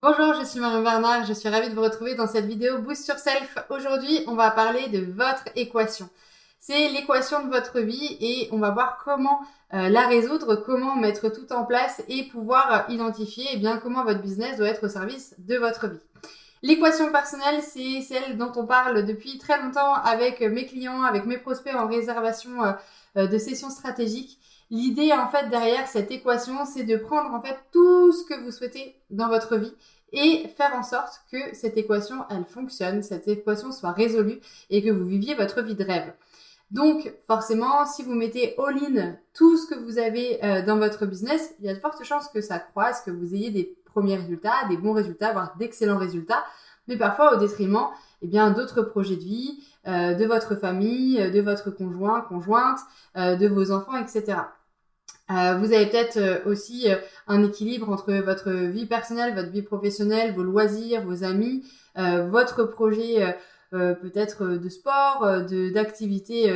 [0.00, 3.04] Bonjour, je suis Marion Bernard, je suis ravie de vous retrouver dans cette vidéo Boost
[3.04, 3.58] sur Self.
[3.68, 6.08] Aujourd'hui, on va parler de votre équation.
[6.60, 9.40] C'est l'équation de votre vie et on va voir comment
[9.74, 14.04] euh, la résoudre, comment mettre tout en place et pouvoir euh, identifier eh bien, comment
[14.04, 15.98] votre business doit être au service de votre vie.
[16.62, 21.38] L'équation personnelle, c'est celle dont on parle depuis très longtemps avec mes clients, avec mes
[21.38, 22.62] prospects en réservation
[23.16, 24.38] euh, de sessions stratégiques.
[24.70, 28.50] L'idée en fait derrière cette équation, c'est de prendre en fait tout ce que vous
[28.50, 29.74] souhaitez dans votre vie
[30.12, 34.40] et faire en sorte que cette équation, elle fonctionne, cette équation soit résolue
[34.70, 36.12] et que vous viviez votre vie de rêve.
[36.70, 41.54] Donc forcément, si vous mettez all-in tout ce que vous avez euh, dans votre business,
[41.60, 44.66] il y a de fortes chances que ça croise, que vous ayez des premiers résultats,
[44.68, 46.44] des bons résultats, voire d'excellents résultats,
[46.86, 47.88] mais parfois au détriment
[48.20, 52.80] eh bien d'autres projets de vie, euh, de votre famille, de votre conjoint, conjointe,
[53.16, 54.38] euh, de vos enfants, etc.
[55.30, 59.62] Euh, vous avez peut-être euh, aussi euh, un équilibre entre votre vie personnelle, votre vie
[59.62, 61.64] professionnelle, vos loisirs, vos amis,
[61.96, 63.36] votre projet
[63.72, 66.46] peut-être de sport, de d'activités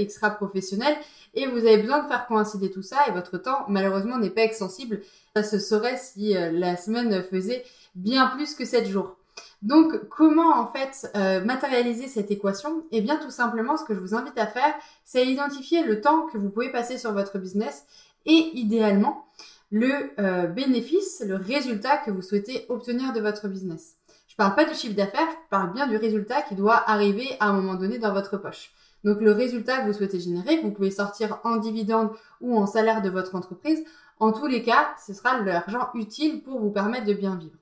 [0.00, 0.96] extra-professionnelles,
[1.34, 4.40] et vous avez besoin de faire coïncider tout ça, et votre temps malheureusement n'est pas
[4.40, 5.02] extensible.
[5.36, 7.62] Ça se saurait si la semaine faisait
[7.94, 9.18] bien plus que 7 jours.
[9.60, 11.10] Donc, comment en fait
[11.44, 12.86] matérialiser cette équation?
[12.90, 16.26] Eh bien, tout simplement, ce que je vous invite à faire, c'est identifier le temps
[16.32, 17.84] que vous pouvez passer sur votre business
[18.26, 19.26] et idéalement
[19.70, 23.96] le euh, bénéfice, le résultat que vous souhaitez obtenir de votre business.
[24.28, 27.26] Je ne parle pas du chiffre d'affaires, je parle bien du résultat qui doit arriver
[27.40, 28.70] à un moment donné dans votre poche.
[29.04, 32.10] Donc le résultat que vous souhaitez générer, que vous pouvez sortir en dividende
[32.40, 33.82] ou en salaire de votre entreprise,
[34.18, 37.56] en tous les cas, ce sera l'argent utile pour vous permettre de bien vivre.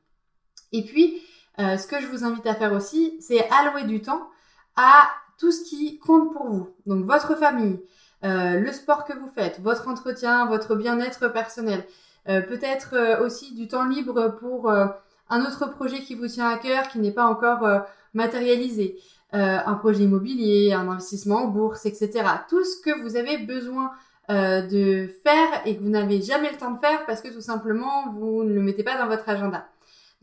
[0.72, 1.20] Et puis,
[1.58, 4.28] euh, ce que je vous invite à faire aussi, c'est allouer du temps
[4.76, 5.08] à
[5.38, 6.69] tout ce qui compte pour vous.
[6.86, 7.80] Donc votre famille,
[8.24, 11.84] euh, le sport que vous faites, votre entretien, votre bien-être personnel,
[12.28, 16.56] euh, peut-être euh, aussi du temps libre pour un autre projet qui vous tient à
[16.56, 17.66] cœur, qui n'est pas encore
[18.12, 18.98] matérialisé,
[19.32, 22.22] un projet immobilier, un investissement en bourse, etc.
[22.48, 23.90] Tout ce que vous avez besoin
[24.28, 28.10] de faire et que vous n'avez jamais le temps de faire parce que tout simplement
[28.12, 29.66] vous ne le mettez pas dans votre agenda.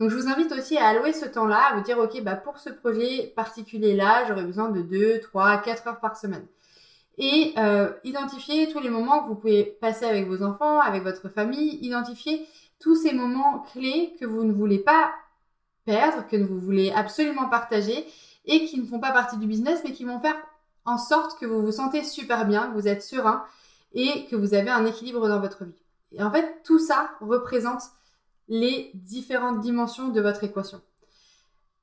[0.00, 2.58] Donc je vous invite aussi à allouer ce temps-là, à vous dire ok bah pour
[2.58, 6.46] ce projet particulier là, j'aurais besoin de 2, 3, 4 heures par semaine
[7.18, 11.28] et euh, identifier tous les moments que vous pouvez passer avec vos enfants, avec votre
[11.28, 12.46] famille, identifier
[12.80, 15.12] tous ces moments clés que vous ne voulez pas
[15.84, 18.06] perdre, que vous voulez absolument partager
[18.44, 20.36] et qui ne font pas partie du business mais qui vont faire
[20.84, 23.44] en sorte que vous vous sentez super bien, que vous êtes serein
[23.92, 25.74] et que vous avez un équilibre dans votre vie.
[26.12, 27.82] Et en fait, tout ça représente
[28.48, 30.80] les différentes dimensions de votre équation.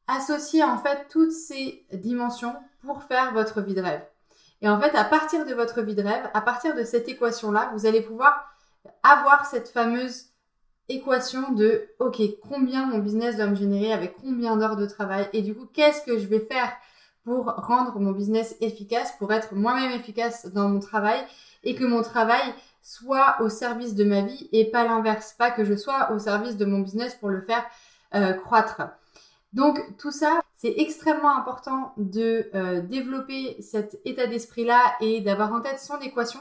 [0.08, 4.04] Associez en fait toutes ces dimensions pour faire votre vie de rêve.
[4.62, 7.72] Et en fait, à partir de votre vie de rêve, à partir de cette équation-là,
[7.74, 8.54] vous allez pouvoir
[9.04, 10.26] avoir cette fameuse
[10.90, 15.42] équation de OK, combien mon business doit me générer avec combien d'heures de travail et
[15.42, 16.72] du coup, qu'est-ce que je vais faire
[17.24, 21.20] pour rendre mon business efficace, pour être moi-même efficace dans mon travail
[21.64, 22.42] et que mon travail
[22.82, 26.58] soit au service de ma vie et pas l'inverse, pas que je sois au service
[26.58, 27.64] de mon business pour le faire
[28.16, 28.82] euh, croître.
[29.54, 35.62] Donc tout ça, c'est extrêmement important de euh, développer cet état d'esprit-là et d'avoir en
[35.62, 36.40] tête son équation.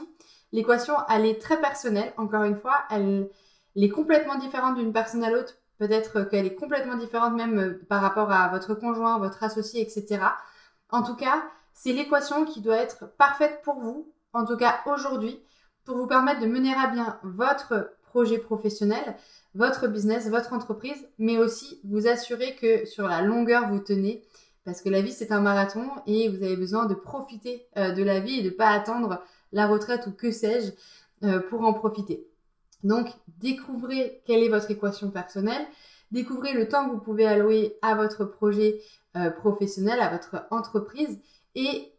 [0.51, 3.29] L'équation, elle est très personnelle, encore une fois, elle,
[3.75, 5.55] est complètement différente d'une personne à l'autre.
[5.77, 10.21] Peut-être qu'elle est complètement différente même euh, par rapport à votre conjoint, votre associé, etc.
[10.91, 11.43] En tout cas,
[11.73, 15.41] c'est l'équation qui doit être parfaite pour vous, en tout cas aujourd'hui,
[15.85, 19.15] pour vous permettre de mener à bien votre projet professionnel,
[19.55, 24.23] votre business, votre entreprise, mais aussi vous assurer que sur la longueur vous tenez,
[24.65, 28.03] parce que la vie c'est un marathon et vous avez besoin de profiter euh, de
[28.03, 29.21] la vie et de ne pas attendre
[29.51, 30.71] la retraite ou que sais-je
[31.27, 32.27] euh, pour en profiter.
[32.83, 33.07] Donc
[33.39, 35.65] découvrez quelle est votre équation personnelle,
[36.11, 38.81] découvrez le temps que vous pouvez allouer à votre projet
[39.17, 41.19] euh, professionnel, à votre entreprise
[41.55, 41.91] et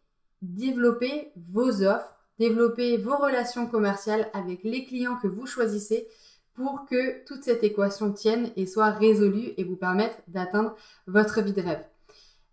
[0.42, 6.08] développez vos offres, développez vos relations commerciales avec les clients que vous choisissez
[6.54, 10.74] pour que toute cette équation tienne et soit résolue et vous permette d'atteindre
[11.06, 11.84] votre vie de rêve.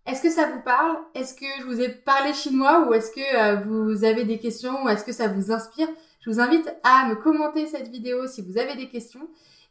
[0.06, 0.98] Est-ce que ça vous parle?
[1.14, 4.84] Est-ce que je vous ai parlé chinois ou est-ce que euh, vous avez des questions
[4.84, 5.88] ou est-ce que ça vous inspire?
[6.20, 9.28] Je vous invite à me commenter cette vidéo si vous avez des questions.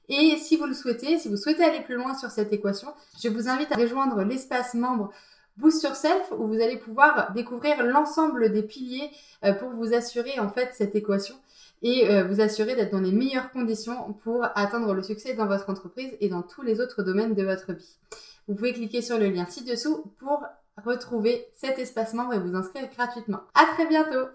[0.09, 2.87] Et si vous le souhaitez, si vous souhaitez aller plus loin sur cette équation,
[3.21, 5.11] je vous invite à rejoindre l'espace membre
[5.57, 9.09] Boost Yourself où vous allez pouvoir découvrir l'ensemble des piliers
[9.43, 11.35] euh, pour vous assurer en fait cette équation
[11.81, 15.69] et euh, vous assurer d'être dans les meilleures conditions pour atteindre le succès dans votre
[15.69, 17.97] entreprise et dans tous les autres domaines de votre vie.
[18.47, 20.43] Vous pouvez cliquer sur le lien ci-dessous pour
[20.83, 23.41] retrouver cet espace membre et vous inscrire gratuitement.
[23.53, 24.25] À très bientôt!